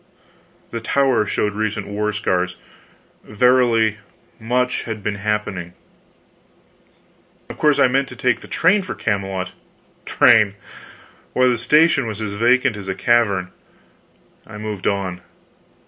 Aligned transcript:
The 0.71 0.81
Tower 0.81 1.27
showed 1.27 1.53
recent 1.53 1.85
war 1.85 2.11
scars. 2.11 2.57
Verily, 3.23 3.99
much 4.39 4.85
had 4.85 5.03
been 5.03 5.13
happening. 5.21 5.73
Of 7.51 7.59
course, 7.59 7.77
I 7.77 7.87
meant 7.87 8.07
to 8.07 8.15
take 8.15 8.39
the 8.39 8.47
train 8.47 8.81
for 8.81 8.95
Camelot. 8.95 9.51
Train! 10.07 10.55
Why, 11.33 11.45
the 11.45 11.55
station 11.59 12.07
was 12.07 12.19
as 12.19 12.33
vacant 12.33 12.77
as 12.77 12.87
a 12.87 12.95
cavern. 12.95 13.49
I 14.47 14.57
moved 14.57 14.87
on. 14.87 15.21